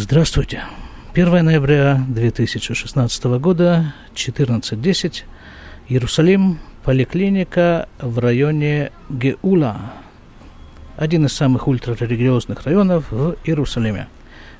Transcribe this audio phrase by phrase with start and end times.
[0.00, 0.62] Здравствуйте.
[1.14, 5.24] 1 ноября 2016 года, 14.10,
[5.88, 9.94] Иерусалим, поликлиника в районе Геула,
[10.96, 14.06] один из самых ультрарелигиозных районов в Иерусалиме.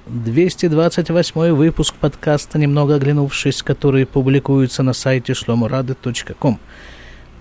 [0.07, 6.59] 228 выпуск подкаста «Немного оглянувшись», который публикуется на сайте шломурады.ком.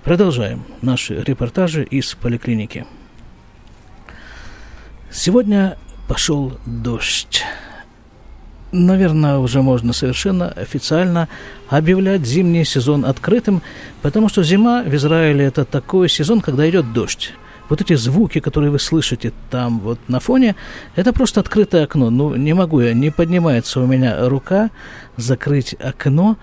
[0.04, 2.86] Продолжаем наши репортажи из поликлиники.
[5.10, 7.44] Сегодня пошел дождь
[8.72, 11.28] наверное, уже можно совершенно официально
[11.70, 13.62] объявлять зимний сезон открытым,
[14.02, 17.34] потому что зима в Израиле это такой сезон, когда идет дождь.
[17.70, 20.56] Вот эти звуки, которые вы слышите там вот на фоне,
[20.96, 22.10] это просто открытое окно.
[22.10, 24.70] Ну, не могу я, не поднимается у меня рука
[25.18, 26.38] закрыть окно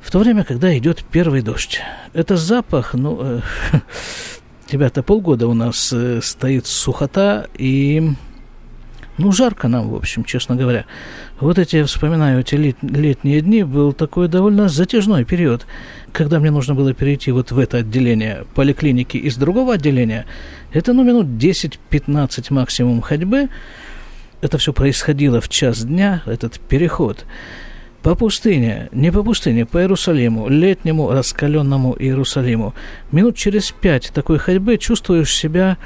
[0.00, 1.80] в то время, когда идет первый дождь.
[2.12, 3.40] Это запах, ну, э,
[4.70, 8.12] ребята, полгода у нас э, стоит сухота и
[9.22, 10.84] ну, жарко нам, в общем, честно говоря.
[11.38, 15.66] Вот эти, я вспоминаю, эти лет, летние дни, был такой довольно затяжной период,
[16.12, 20.26] когда мне нужно было перейти вот в это отделение поликлиники из другого отделения.
[20.72, 23.48] Это, ну, минут 10-15 максимум ходьбы.
[24.40, 27.24] Это все происходило в час дня, этот переход.
[28.02, 32.74] По пустыне, не по пустыне, по Иерусалиму, летнему раскаленному Иерусалиму.
[33.12, 35.78] Минут через пять такой ходьбы чувствуешь себя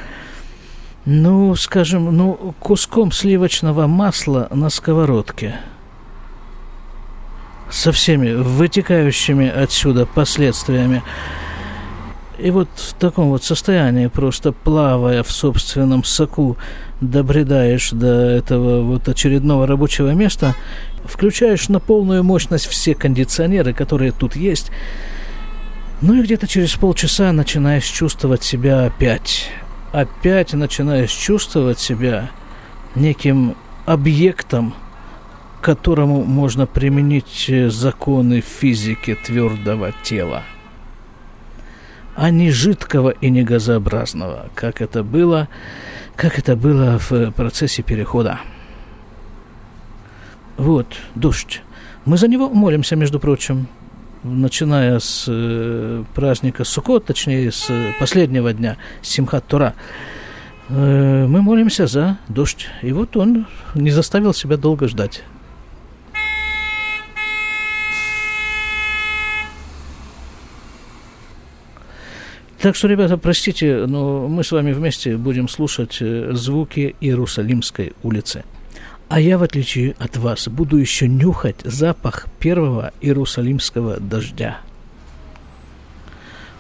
[1.07, 5.61] ну, скажем, ну, куском сливочного масла на сковородке.
[7.71, 11.03] Со всеми вытекающими отсюда последствиями.
[12.39, 16.59] И вот в таком вот состоянии, просто плавая в собственном соку,
[17.01, 20.55] добредаешь до этого вот очередного рабочего места,
[21.05, 24.71] включаешь на полную мощность все кондиционеры, которые тут есть,
[26.03, 29.51] ну и где-то через полчаса начинаешь чувствовать себя опять
[29.97, 32.31] опять начинаешь чувствовать себя
[32.95, 34.75] неким объектом,
[35.63, 40.43] которому можно применить э, законы физики твердого тела,
[42.15, 45.49] а не жидкого и не газообразного, как это было,
[46.15, 48.41] как это было в процессе перехода.
[50.59, 51.63] Вот, дождь.
[52.05, 53.67] Мы за него молимся, между прочим,
[54.27, 59.75] начиная с э, праздника Суккот, точнее, с последнего дня, Симхат Тура,
[60.69, 62.69] э, мы молимся за дождь.
[62.83, 65.23] И вот он не заставил себя долго ждать.
[72.61, 78.45] Так что, ребята, простите, но мы с вами вместе будем слушать э, звуки Иерусалимской улицы.
[79.09, 84.59] А я, в отличие от вас, буду еще нюхать запах первого иерусалимского дождя.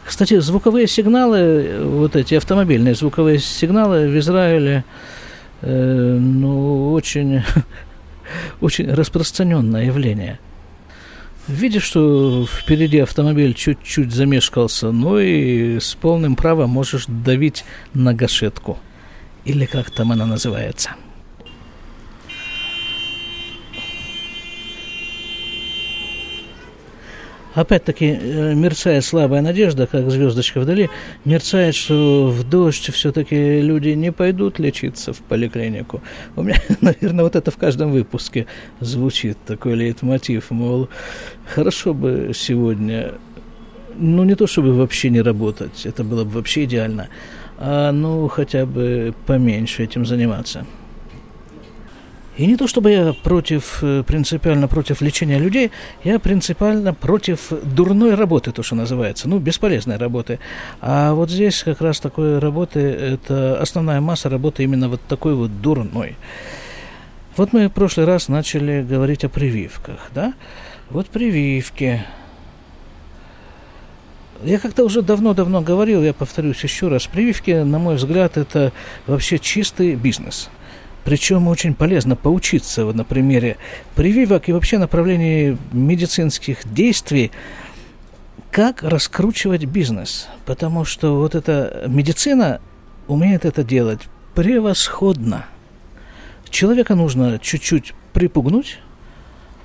[0.04, 4.84] Кстати, звуковые сигналы, вот эти автомобильные звуковые сигналы в Израиле,
[5.62, 7.42] э, ну, очень,
[8.60, 10.38] очень распространенное явление.
[11.48, 18.78] Видишь, что впереди автомобиль чуть-чуть замешкался, ну и с полным правом можешь давить на гашетку.
[19.44, 20.90] Или как там она называется–
[27.56, 30.90] опять-таки, э, мерцает слабая надежда, как звездочка вдали,
[31.24, 36.02] мерцает, что в дождь все-таки люди не пойдут лечиться в поликлинику.
[36.36, 38.46] У меня, наверное, вот это в каждом выпуске
[38.80, 40.88] звучит, такой лейтмотив, мол,
[41.46, 43.14] хорошо бы сегодня,
[43.98, 47.08] ну, не то чтобы вообще не работать, это было бы вообще идеально,
[47.58, 50.66] а, ну, хотя бы поменьше этим заниматься.
[52.36, 55.70] И не то чтобы я против, э, принципиально против лечения людей,
[56.04, 60.38] я принципиально против дурной работы, то, что называется, ну, бесполезной работы.
[60.82, 65.62] А вот здесь как раз такой работы, это основная масса работы именно вот такой вот
[65.62, 66.16] дурной.
[67.38, 70.34] Вот мы в прошлый раз начали говорить о прививках, да?
[70.90, 72.04] Вот прививки.
[74.44, 78.72] Я как-то уже давно-давно говорил, я повторюсь еще раз, прививки, на мой взгляд, это
[79.06, 80.50] вообще чистый бизнес–
[81.06, 83.58] причем очень полезно поучиться на примере
[83.94, 87.30] прививок и вообще направлении медицинских действий,
[88.50, 90.26] как раскручивать бизнес.
[90.46, 92.60] Потому что вот эта медицина
[93.06, 94.00] умеет это делать
[94.34, 95.46] превосходно.
[96.50, 98.80] Человека нужно чуть-чуть припугнуть,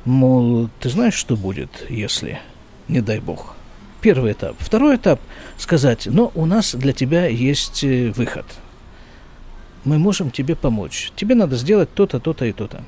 [0.05, 2.39] мол, ты знаешь, что будет, если,
[2.87, 3.55] не дай бог.
[3.99, 4.57] Первый этап.
[4.59, 5.19] Второй этап–
[5.57, 8.45] сказать, но у нас для тебя есть э, выход–
[9.83, 11.11] мы можем тебе помочь.
[11.15, 12.83] Тебе надо сделать то-то, то-то и то-то.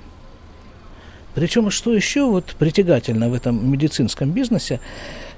[1.36, 4.80] Причем, что еще вот притягательно в этом медицинском бизнесе,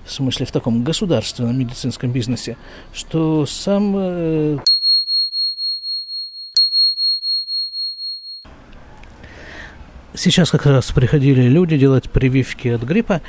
[0.03, 2.57] в смысле в таком государственном медицинском бизнесе,
[2.93, 4.57] что сам э,
[10.17, 13.21] Сейчас как раз приходили люди делать прививки от гриппа.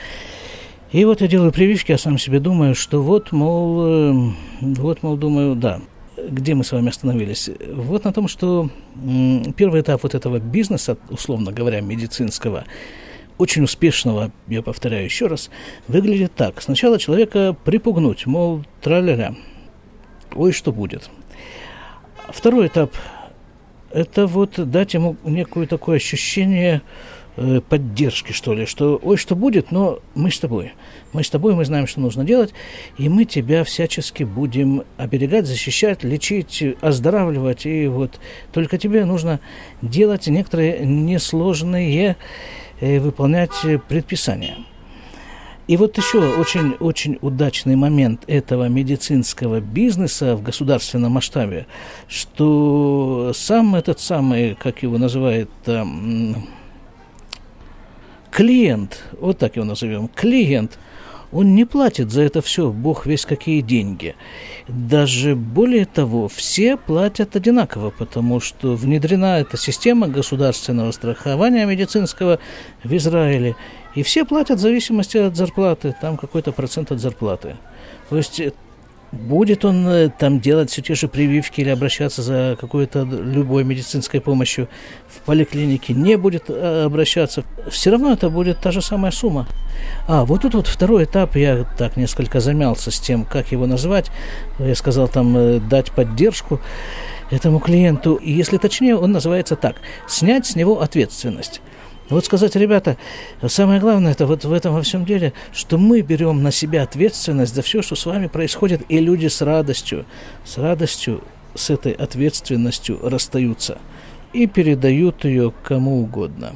[0.93, 5.17] И вот я делаю прививки, я сам себе думаю, что вот, мол, э, вот, мол,
[5.17, 5.81] думаю, да,
[6.28, 7.50] где мы с вами остановились?
[7.73, 8.70] Вот на том, что
[9.56, 12.64] первый этап вот этого бизнеса, условно говоря, медицинского,
[13.38, 15.50] очень успешного, я повторяю еще раз,
[15.88, 16.62] выглядит так.
[16.62, 19.34] Сначала человека припугнуть, мол, траля
[20.34, 21.11] ой, что будет.
[22.28, 22.94] Второй этап–
[23.90, 26.82] это вот дать ему некое такое ощущение
[27.37, 30.73] э, поддержки, что ли, что ой, что будет, но мы с тобой.
[31.12, 32.53] Мы с тобой, мы знаем, что нужно делать,
[32.99, 37.67] и мы тебя всячески будем оберегать, защищать, лечить, оздоравливать.
[37.67, 38.21] И вот
[38.53, 39.41] только тебе нужно
[39.83, 42.17] делать некоторые несложные
[42.81, 43.55] э, выполнять
[43.88, 44.56] предписания.
[45.69, 51.67] И вот еще очень-очень удачный момент этого медицинского бизнеса в государственном масштабе,
[52.06, 55.50] что сам этот самый, как его называют,
[58.37, 60.79] клиент, вот так его назовем, клиент,
[61.33, 64.15] он не платит за это все, бог весь какие деньги.
[64.69, 72.38] Даже более того, все платят одинаково, потому что внедрена эта система государственного страхования медицинского
[72.85, 73.56] в Израиле.
[73.94, 77.56] И все платят в зависимости от зарплаты, там какой-то процент от зарплаты.
[78.11, 78.43] То есть
[79.12, 84.20] будет он э, там делать все те же прививки или обращаться за какой-то любой медицинской
[84.20, 84.69] помощью
[85.08, 89.47] в поликлинике, не будет э, обращаться, все равно это будет та же самая сумма.
[90.08, 94.11] А, вот тут вот второй этап, я так несколько замялся с тем, как его назвать.
[94.58, 96.61] Я сказал там дать поддержку
[97.31, 98.14] этому клиенту.
[98.14, 99.76] И если точнее, он называется так.
[100.06, 101.61] Снять с него ответственность.
[102.08, 102.97] Вот сказать, ребята,
[103.47, 107.55] самое главное это вот в этом во всем деле, что мы берем на себя ответственность
[107.55, 110.05] за все, что с вами происходит, и люди с радостью,
[110.44, 111.23] с радостью
[111.55, 113.79] с этой ответственностью расстаются
[114.32, 116.55] и передают ее кому угодно.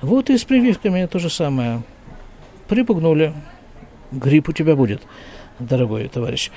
[0.00, 1.82] Вот и с прививками то же самое.
[2.68, 3.34] Припугнули,
[4.12, 5.02] грипп у тебя будет,
[5.58, 6.50] дорогой товарищ.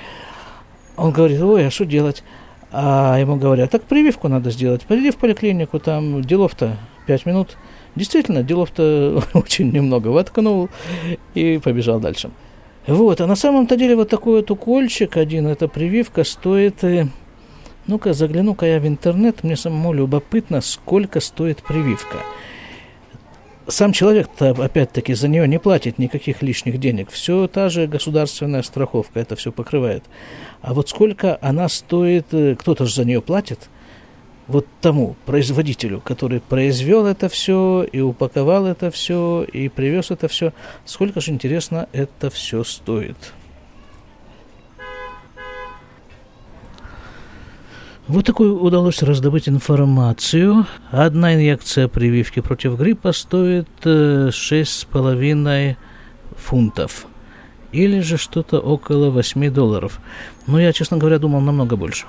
[0.96, 2.22] Он говорит, ой, а что делать?
[2.76, 4.82] А ему говорят, так прививку надо сделать.
[4.82, 6.76] Приди в поликлинику, там делов-то
[7.06, 7.56] пять минут–
[7.96, 10.68] Действительно, делов-то очень немного воткнул
[11.34, 12.30] и побежал дальше.
[12.86, 16.84] Вот, а на самом-то деле вот такой вот укольчик один, эта прививка стоит...
[16.84, 17.06] Э,
[17.86, 22.18] ну-ка, загляну-ка я в интернет, мне самому любопытно, сколько стоит прививка.
[23.66, 27.10] Сам человек-то, опять-таки, за нее не платит никаких лишних денег.
[27.10, 30.04] Все та же государственная страховка это все покрывает.
[30.60, 33.58] А вот сколько она стоит, э, кто-то же за нее платит–
[34.46, 40.52] вот тому производителю, который произвел это все и упаковал это все и привез это все,
[40.84, 43.16] сколько же интересно это все стоит.
[48.06, 50.66] Вот такую удалось раздобыть информацию.
[50.90, 55.76] Одна инъекция прививки против гриппа стоит 6,5 э,
[56.36, 57.06] фунтов.
[57.72, 60.00] Или же что-то около 8 долларов.
[60.46, 62.04] Но я, честно говоря, думал намного больше.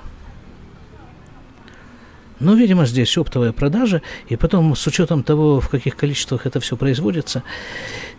[2.42, 6.75] Но, видимо, здесь оптовая продажа, и потом с учетом того, в каких количествах это все
[6.75, 7.44] производится,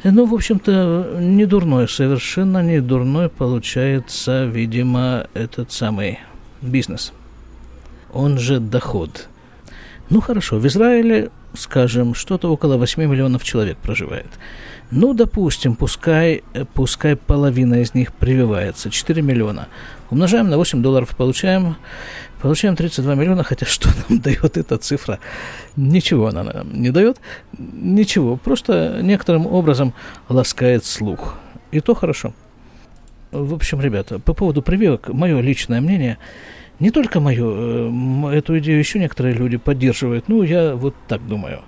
[0.02, 6.20] ну, в общем-то, не дурной, совершенно не дурной получается, видимо, этот самый
[6.62, 7.12] бизнес.
[8.16, 9.28] Он же доход.
[10.08, 14.26] Ну, хорошо, в Израиле, скажем, что-то около 8 миллионов человек проживает.
[14.90, 16.42] Ну, допустим, пускай,
[16.74, 19.68] пускай половина из них прививается, 4 миллиона.
[20.10, 21.76] Умножаем на 8 долларов, получаем
[22.40, 25.18] Получаем 32 миллиона, хотя что нам дает эта цифра?
[25.74, 27.18] Ничего она нам не дает,
[27.58, 29.94] ничего, просто некоторым образом
[30.28, 31.34] ласкает слух.
[31.72, 32.34] И то хорошо.
[33.32, 36.18] В общем, ребята, по поводу прививок, мое личное мнение,
[36.78, 41.62] не только мое, э, эту идею еще некоторые люди поддерживают, ну, я вот так думаю.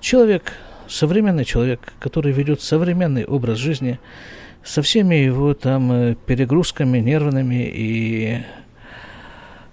[0.00, 0.54] Человек,
[0.88, 3.98] современный человек, который ведет современный образ жизни,
[4.64, 8.38] со всеми его там э, перегрузками нервными и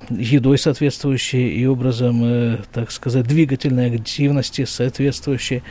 [0.10, 5.64] едой соответствующей и образом, э, так сказать, двигательной активности соответствующей.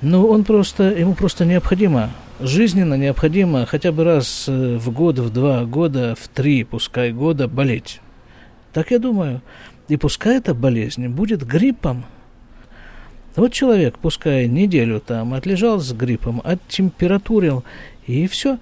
[0.00, 5.64] Но он просто, ему просто необходимо, жизненно необходимо хотя бы раз в год, в два
[5.64, 8.00] года, в три, пускай года болеть.
[8.74, 9.40] Так я думаю.
[9.88, 12.04] И пускай эта болезнь будет гриппом.
[13.36, 17.64] Вот человек, пускай неделю там отлежал с гриппом, оттемпературил,
[18.06, 18.58] и все.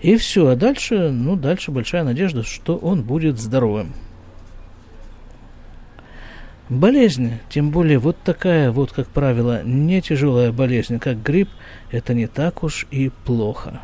[0.00, 0.48] И все.
[0.48, 3.94] А дальше, ну, дальше большая надежда, что он будет здоровым.
[6.68, 11.48] Болезнь, тем более вот такая вот, как правило, не тяжелая болезнь, как грипп,
[11.90, 13.80] это не так уж и плохо.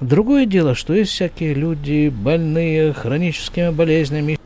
[0.00, 4.38] Другое дело, что есть всякие люди больные хроническими болезнями,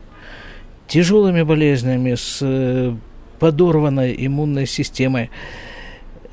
[0.87, 2.95] тяжелыми болезнями, с э,
[3.39, 5.29] подорванной иммунной системой.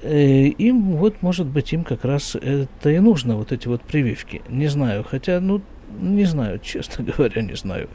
[0.03, 4.41] Э, им, вот, может быть, им как раз это и нужно, вот эти вот прививки.
[4.49, 5.61] Не знаю, хотя, ну,
[6.01, 7.89] не знаю, честно говоря, не знаю.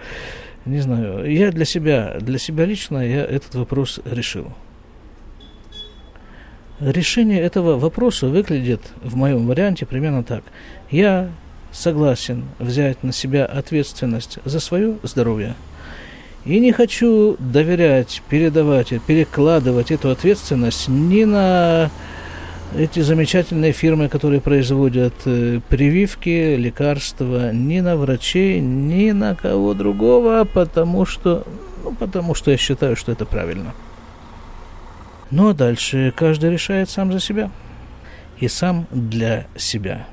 [0.65, 1.32] Не знаю.
[1.32, 4.51] Я для себя, для себя лично я этот вопрос решил.
[6.79, 10.44] Решение этого вопроса выглядит в моем варианте примерно так.
[10.91, 11.29] Я
[11.72, 15.55] согласен взять на себя ответственность за свое здоровье.
[16.46, 21.89] И не хочу доверять, передавать, перекладывать эту ответственность ни на
[22.77, 30.44] эти замечательные фирмы, которые производят э, прививки, лекарства, ни на врачей, ни на кого другого,
[30.44, 31.48] потому что,
[31.84, 33.74] ну, потому что я считаю, что это правильно.
[35.35, 37.51] Ну а дальше каждый решает сам за себя.
[38.39, 40.07] И сам для себя.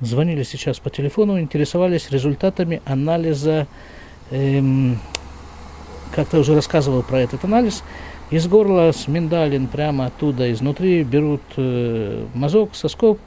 [0.00, 3.68] Звонили сейчас по телефону, интересовались результатами анализа,
[4.32, 4.98] эм,
[6.12, 7.84] как-то уже рассказывал про этот анализ,
[8.32, 13.20] из горла с миндалин прямо оттуда, изнутри берут э, мазок, соскоб,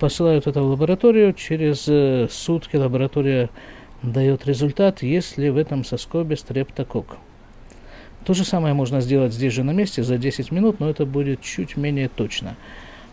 [0.00, 3.50] посылают это в лабораторию, через э, сутки лаборатория
[4.12, 7.18] дает результат, если в этом соскобе стрептокок.
[8.24, 11.42] То же самое можно сделать здесь же на месте за 10 минут, но это будет
[11.42, 12.56] чуть менее точно.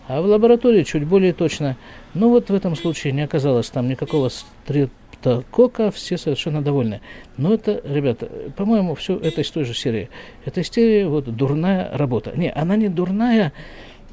[0.07, 1.77] А в лаборатории чуть более точно.
[2.13, 7.01] Ну вот в этом случае не оказалось там никакого стрептокока, все совершенно довольны.
[7.37, 10.09] Но это, ребята, по-моему, все это из той же серии.
[10.45, 12.31] Это из вот дурная работа.
[12.35, 13.53] Не, она не дурная,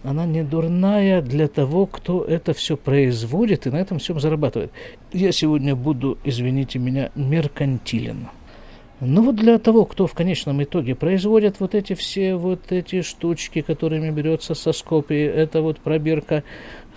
[0.05, 4.71] она не дурная для того, кто это все производит и на этом всем зарабатывает.
[5.13, 8.29] Я сегодня буду, извините меня, меркантилен.
[9.01, 13.61] Ну вот для того, кто в конечном итоге производит вот эти все вот эти штучки,
[13.61, 16.43] которыми берется соскопий, это вот пробирка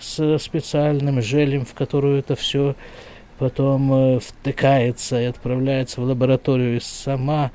[0.00, 2.74] с специальным желем, в которую это все
[3.38, 7.52] потом э, втыкается и отправляется в лабораторию, и сама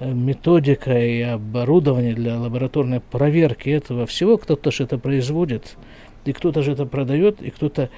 [0.00, 4.38] методика и оборудование для лабораторной проверки этого всего.
[4.38, 5.76] Кто-то же это производит,
[6.24, 7.90] и кто-то же это продает, и кто-то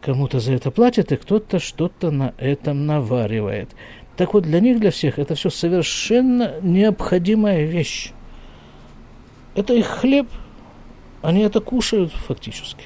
[0.00, 3.70] кому-то за это платит, и кто-то что-то на этом наваривает.
[4.16, 8.12] Так вот, для них, для всех, это все совершенно необходимая вещь.
[9.54, 10.28] Это их хлеб,
[11.22, 12.84] они это кушают фактически.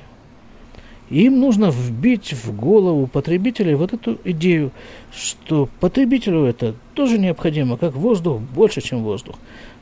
[1.11, 4.71] Им нужно вбить в голову потребителей вот эту идею,
[5.15, 9.37] что потребителю это тоже необходимо, как воздух, больше, чем воздух.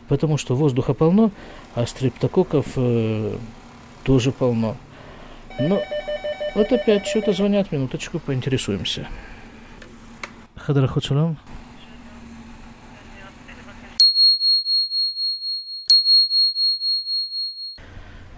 [0.08, 1.30] Потому что воздуха полно,
[1.74, 3.36] а стриптококков э,
[4.02, 4.76] тоже полно.
[5.60, 5.80] Но
[6.54, 9.06] вот опять что-то звонят, минуточку, поинтересуемся.
[11.04, 11.36] Шалом.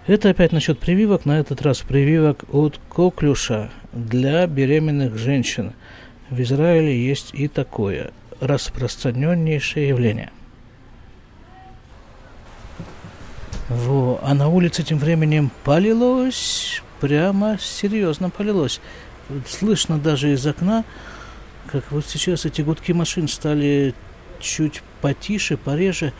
[0.07, 5.73] Это опять насчет прививок, на этот раз прививок от коклюша для беременных женщин.
[6.29, 10.31] В Израиле есть и такое распространеннейшее явление.
[13.67, 14.19] Во.
[14.21, 18.79] А на улице тем временем полилось, прямо серьезно полилось.
[19.47, 20.83] Слышно даже из окна,
[21.71, 23.95] как вот сейчас эти гудки машин стали
[24.39, 26.13] чуть потише, пореже,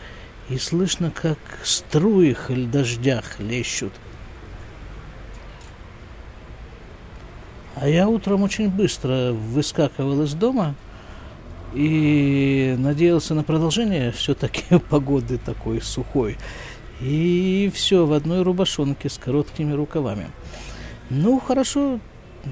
[0.50, 3.94] и слышно, как струи дождя хлещут.
[7.76, 10.76] А я утром очень быстро выскакивал из дома
[11.74, 16.38] и надеялся на продолжение все-таки погоды такой сухой.
[17.02, 20.28] И все в одной рубашонке с короткими рукавами.
[21.10, 22.00] Ну, хорошо,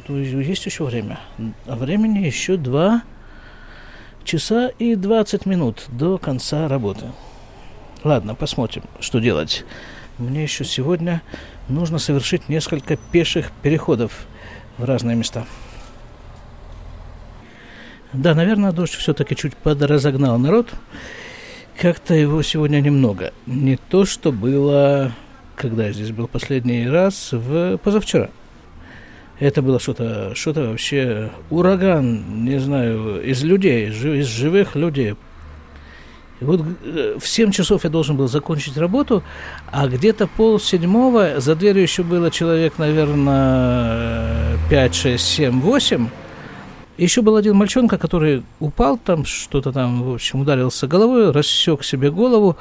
[0.09, 1.19] есть еще время.
[1.65, 3.03] А времени еще два
[4.25, 7.05] часа и двадцать минут до конца работы.
[8.03, 9.63] Ладно, посмотрим, что делать.
[10.17, 11.21] Мне еще сегодня
[11.69, 14.25] нужно совершить несколько пеших переходов
[14.77, 15.45] в разные места.
[18.11, 20.67] Да, наверное, дождь все-таки чуть подразогнал народ.
[21.79, 23.31] Как-то его сегодня немного.
[23.45, 25.13] Не то, что было,
[25.55, 28.29] когда я здесь был последний раз, в позавчера.
[29.39, 35.15] Это было что-то, что-то вообще ураган, не знаю, из людей, из живых людей
[36.43, 39.23] и вот э, в 7 часов я должен был закончить работу,
[39.71, 46.09] а где-то пол седьмого, за дверью еще было человек, наверное, 5, 6, 7, 8.
[46.97, 52.11] Еще был один мальчонка, который упал там, что-то там, в общем, ударился головой, рассек себе
[52.11, 52.57] голову.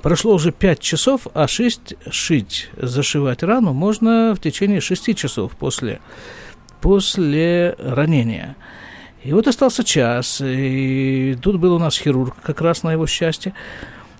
[0.00, 6.00] Прошло уже 5 часов, а 6 шить, зашивать рану можно в течение 6 часов после,
[6.80, 8.54] после ранения.
[9.24, 13.54] И вот остался час, и тут был у нас хирург как раз на его счастье.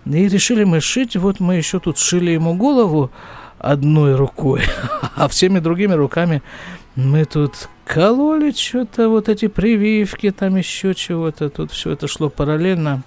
[0.06, 3.10] И решили мы шить, вот мы еще тут шили ему голову
[3.58, 4.62] одной рукой,
[5.16, 6.42] а всеми другими руками
[6.96, 13.02] Мы тут кололи что-то, вот эти прививки, там еще чего-то, тут все это шло параллельно.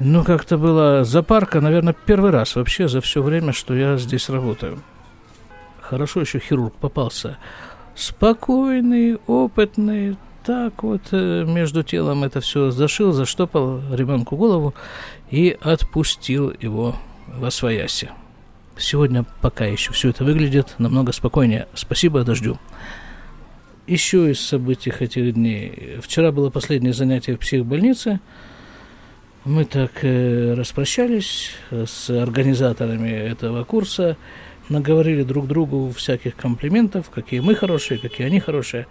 [0.00, 4.82] Ну, как-то было запарка, наверное, первый раз вообще за все время, что я здесь работаю.
[5.80, 7.38] Хорошо еще хирург попался.
[7.94, 14.74] Спокойный, опытный, так вот э, между телом это все зашил, заштопал ребенку голову
[15.30, 16.96] и отпустил его
[17.26, 18.10] во свояси.
[18.76, 21.66] Сегодня пока еще все это выглядит намного спокойнее.
[21.74, 22.58] Спасибо дождю.
[23.86, 25.98] Еще из событий этих дней.
[26.02, 28.20] Вчера было последнее занятие в психбольнице.
[29.44, 34.18] Мы так э, распрощались с организаторами этого курса,
[34.68, 38.86] наговорили друг другу всяких комплиментов, какие мы хорошие, какие они хорошие.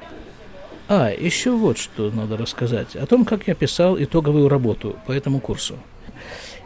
[0.87, 2.95] А, еще вот что надо рассказать.
[2.95, 5.75] О том, как я писал итоговую работу по этому курсу.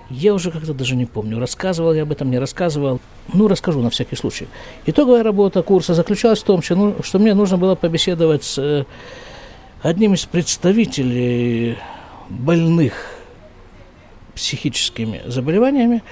[0.10, 3.02] Я уже как-то даже не помню, рассказывал я об этом, не рассказывал.
[3.34, 4.48] Ну, расскажу на всякий случай.
[4.86, 8.86] Итоговая работа курса заключалась в том, что, ну, что мне нужно было побеседовать с э,
[9.82, 11.78] одним из представителей
[12.30, 12.94] больных
[14.34, 16.04] психическими заболеваниями,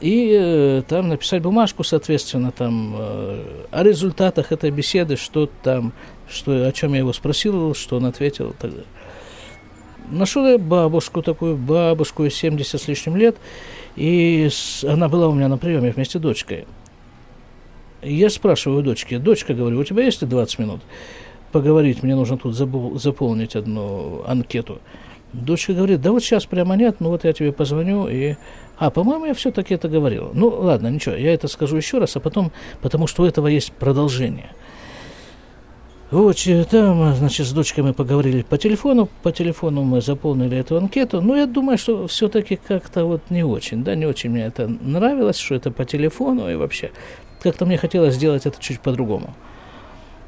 [0.00, 5.92] и э, там написать бумажку, соответственно, там э, о результатах этой беседы, что там,
[6.28, 8.84] что, о чем я его спросил, что он ответил далее.
[10.10, 13.36] Нашел я бабушку такую, бабушку 70 с лишним лет,
[13.96, 16.66] и с, она была у меня на приеме вместе с дочкой.
[18.02, 20.80] Я спрашиваю дочки, дочка, говорю, у тебя есть 20 минут
[21.50, 24.80] поговорить, мне нужно тут забол, заполнить одну анкету.
[25.32, 28.36] Дочка говорит, да вот сейчас прямо нет, ну вот я тебе позвоню и...
[28.78, 30.30] А, по-моему, я все-таки это говорил.
[30.34, 33.72] Ну, ладно, ничего, я это скажу еще раз, а потом, потому что у этого есть
[33.72, 34.50] продолжение–
[36.10, 36.36] вот,
[36.70, 41.34] там, значит, с дочкой мы поговорили по телефону, по телефону мы заполнили эту анкету, но
[41.34, 45.56] я думаю, что все-таки как-то вот не очень, да, не очень мне это нравилось, что
[45.56, 46.92] это по телефону и вообще,
[47.42, 49.34] как-то мне хотелось сделать это чуть по-другому.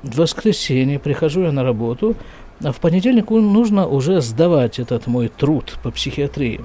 [0.02, 2.16] В воскресенье прихожу я на работу,
[2.60, 6.60] а в понедельник нужно уже сдавать этот мой труд по психиатрии.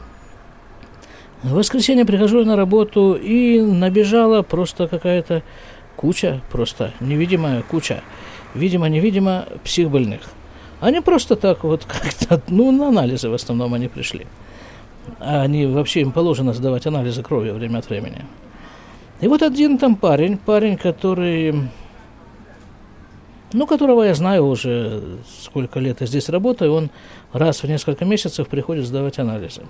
[1.44, 5.44] В воскресенье прихожу я на работу, и набежала просто какая-то
[5.96, 8.02] куча, просто невидимая куча–
[8.54, 10.22] видимо-невидимо, психбольных.
[10.80, 14.28] Они просто так вот как-то, ну, на анализы в основном они пришли.
[15.20, 18.26] Они вообще им положено сдавать анализы крови время от времени.
[19.22, 21.70] И вот один там парень, парень, который,
[23.54, 26.90] ну, которого я знаю уже сколько лет я здесь работаю, он
[27.32, 29.62] раз в несколько месяцев приходит сдавать анализы.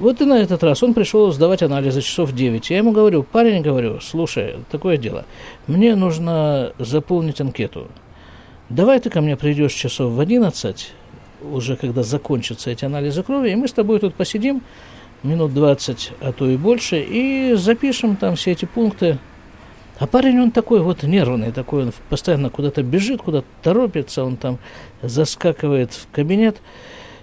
[0.00, 2.70] Вот и на этот раз он пришел сдавать анализы часов 9.
[2.70, 5.26] Я ему говорю, парень, говорю, слушай, такое дело,
[5.66, 7.86] мне нужно заполнить анкету.
[8.70, 10.92] Давай ты ко мне придешь часов в 11,
[11.52, 14.62] уже когда закончатся эти анализы крови, и мы с тобой тут посидим
[15.22, 19.18] минут 20, а то и больше, и запишем там все эти пункты.
[19.98, 24.58] А парень, он такой вот нервный, такой, он постоянно куда-то бежит, куда-то торопится, он там
[25.02, 26.56] заскакивает в кабинет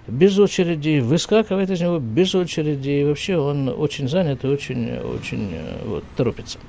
[0.07, 5.49] без очереди, выскакивает из него без очереди, и вообще он очень занят и очень, очень
[5.53, 6.59] э, вот, торопится.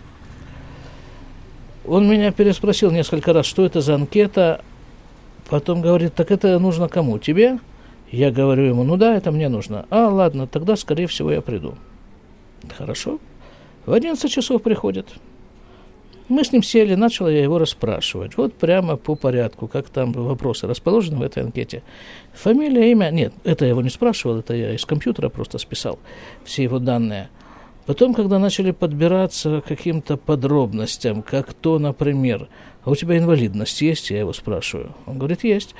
[1.86, 4.62] Он меня переспросил несколько раз, что это за анкета,
[5.48, 7.58] потом говорит, так это нужно кому, тебе?
[8.10, 9.86] Я говорю ему, ну да, это мне нужно.
[9.90, 11.76] А, ладно, тогда, скорее всего, я приду.
[12.76, 13.18] Хорошо.
[13.86, 15.06] В 11 часов приходит.
[16.28, 18.36] Мы с ним сели, начал я его расспрашивать.
[18.36, 21.82] Вот прямо по порядку, как там вопросы расположены в этой анкете.
[22.34, 25.98] Фамилия, имя, нет, это я его не спрашивал, это я из компьютера просто списал
[26.44, 27.30] все его данные.
[27.86, 32.48] Потом, когда начали подбираться к каким-то подробностям, как то, например,
[32.84, 34.94] а у тебя инвалидность есть, я его спрашиваю.
[35.06, 35.74] Он говорит, есть.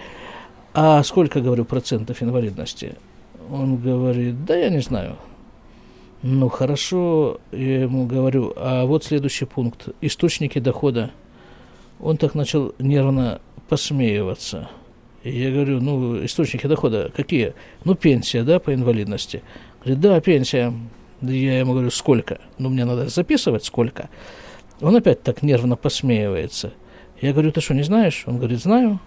[0.72, 2.94] А сколько, говорю, процентов инвалидности?
[3.50, 5.16] Он говорит, да я не знаю,
[6.22, 9.88] ну хорошо, я ему говорю, а вот следующий пункт.
[10.00, 11.10] Источники дохода.
[12.00, 14.68] Он так начал нервно посмеиваться.
[15.22, 17.54] И я говорю, ну, источники дохода какие?
[17.84, 19.42] Ну, пенсия, да, по инвалидности.
[19.80, 20.72] Говорит, да, пенсия.
[21.20, 22.40] Я ему говорю, сколько?
[22.58, 24.08] Ну, мне надо записывать, сколько.
[24.80, 26.72] Он опять так нервно посмеивается.
[27.20, 28.24] Я говорю, ты что, не знаешь?
[28.26, 29.00] Он говорит, знаю.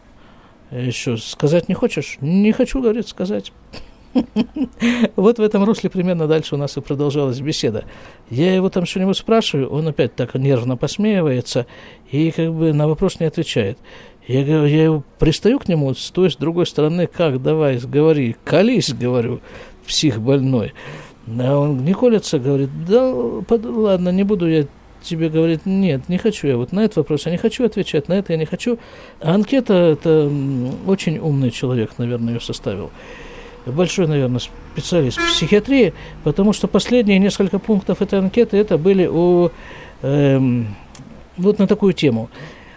[0.69, 2.17] Еще сказать не хочешь?
[2.21, 3.51] Не хочу, говорит, сказать.
[5.15, 7.85] Вот в этом русле примерно дальше у нас и продолжалась беседа.
[8.29, 11.65] Я его там что-нибудь спрашиваю, он опять так нервно посмеивается
[12.11, 13.77] и как бы на вопрос не отвечает.
[14.27, 19.41] Я, я пристаю к нему с той, с другой стороны, как, давай, говори, колись, говорю,
[19.85, 20.73] псих больной.
[21.27, 23.13] А он не колется, говорит, да
[23.49, 24.67] ладно, не буду я
[25.03, 28.13] тебе говорить, нет, не хочу я вот на этот вопрос, я не хочу отвечать, на
[28.13, 28.77] это я не хочу.
[29.19, 30.31] Анкета, это
[30.85, 32.91] очень умный человек, наверное, ее составил
[33.65, 34.41] большой, наверное,
[34.73, 35.93] специалист в психиатрии,
[36.23, 39.51] потому что последние несколько пунктов этой анкеты это были у,
[40.01, 40.75] эм,
[41.37, 42.29] вот на такую тему.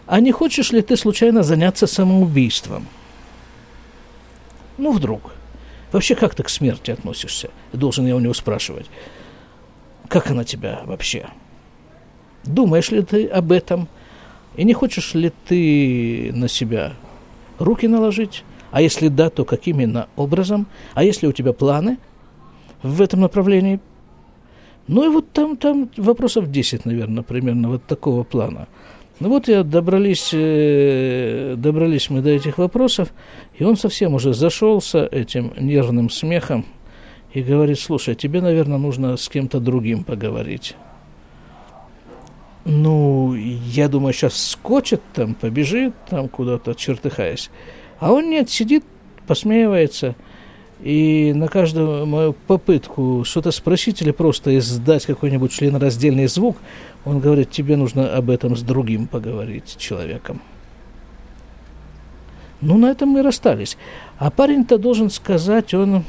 [0.06, 2.86] а не хочешь ли ты случайно заняться самоубийством?
[4.76, 5.32] Ну, вдруг.
[5.92, 7.50] Вообще, как ты к смерти относишься?
[7.72, 8.86] Должен я у него спрашивать.
[10.08, 11.28] Как она тебя вообще?
[12.44, 13.88] Думаешь ли ты об этом?
[14.56, 16.92] И не хочешь ли ты на себя
[17.58, 18.44] руки наложить?
[18.74, 20.66] А если да, то каким именно образом?
[20.94, 21.96] А если у тебя планы
[22.82, 23.78] в этом направлении?
[24.88, 28.66] Ну и вот там, там вопросов 10, наверное, примерно вот такого плана.
[29.20, 33.12] Ну вот я добрались, э, добрались мы до этих вопросов,
[33.56, 36.66] и он совсем уже зашелся этим нервным смехом
[37.32, 40.74] и говорит, слушай, тебе, наверное, нужно с кем-то другим поговорить.
[42.64, 47.50] Ну, я думаю, сейчас скочит там, побежит там куда-то, чертыхаясь.
[47.98, 48.84] А он нет, сидит,
[49.26, 50.14] посмеивается,
[50.82, 56.56] и на каждую мою попытку что-то спросить или просто издать какой-нибудь членораздельный звук,
[57.04, 60.42] он говорит, тебе нужно об этом с другим поговорить человеком.
[62.60, 63.76] Ну, на этом мы расстались.
[64.18, 66.04] А парень-то должен сказать, он,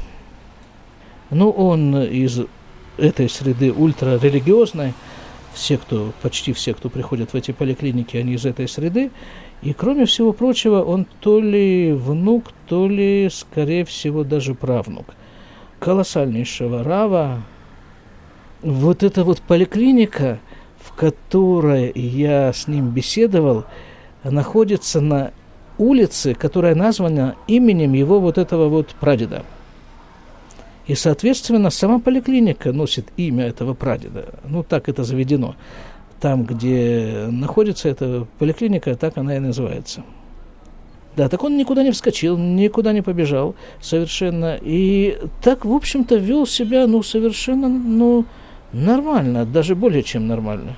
[1.30, 2.40] ну, он из
[2.98, 4.94] этой среды ультрарелигиозной,
[5.52, 9.10] все, кто, почти все, кто приходят в эти поликлиники, они из этой среды.
[9.66, 15.06] И, кроме всего прочего, он то ли внук, то ли, скорее всего, даже правнук
[15.80, 17.42] колоссальнейшего Рава.
[18.62, 20.38] Вот эта вот поликлиника,
[20.78, 23.64] в которой я с ним беседовал,
[24.22, 25.32] находится на
[25.78, 29.44] улице, которая названа именем его вот этого вот прадеда–
[30.86, 34.34] и, соответственно, сама поликлиника носит имя этого прадеда.
[34.44, 35.56] Ну, так это заведено.
[36.20, 40.02] Там, где находится эта поликлиника, так она и называется.
[41.16, 44.58] Да, так он никуда не вскочил, никуда не побежал совершенно.
[44.60, 48.26] И так, в общем-то, вел себя, ну, совершенно, ну,
[48.72, 50.76] нормально, даже более чем нормально.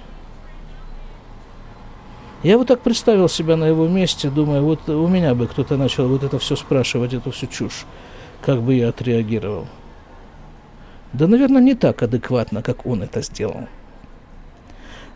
[2.44, 6.06] Я вот так представил себя на его месте, думаю, вот у меня бы кто-то начал
[6.08, 7.84] вот это все спрашивать, эту всю чушь,
[8.40, 9.66] как бы я отреагировал.
[11.12, 13.66] Да, наверное, не так адекватно, как он это сделал.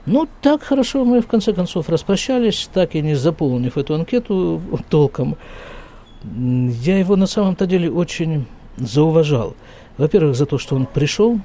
[0.05, 5.37] Ну, так хорошо мы в конце концов распрощались, так и не заполнив эту анкету толком.
[6.25, 9.55] Я его на самом-то деле очень зауважал.
[9.99, 11.39] Во-первых, за то, что он пришел.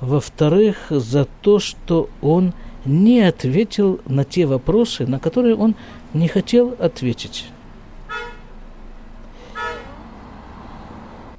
[0.00, 2.52] Во-вторых, за то, что он
[2.84, 5.76] не ответил на те вопросы, на которые он
[6.12, 7.46] не хотел ответить.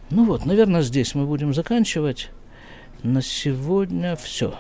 [0.10, 2.30] Ну вот, наверное, здесь мы будем заканчивать.
[3.04, 4.56] На сегодня все.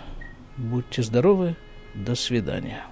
[0.57, 1.55] Будьте здоровы.
[1.93, 2.85] До свидания.